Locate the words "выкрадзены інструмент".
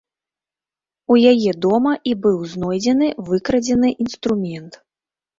3.27-4.71